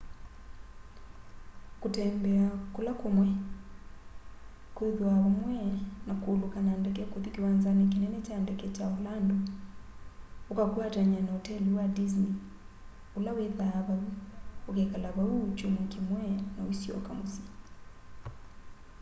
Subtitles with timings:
[1.81, 3.27] kutembea kúla kúmwe”
[4.75, 5.55] kwithwaa vamwe
[6.07, 9.37] na kuuluka na ndeke kuthi kiwanzani kinene kya ndeke kya orlando
[10.51, 12.33] ukakwatany'a na oteli wa disney
[13.17, 14.05] ula withwaa vau
[14.69, 16.23] ukekala vau kyumwa kimwe
[16.55, 17.43] na uisyoka musyi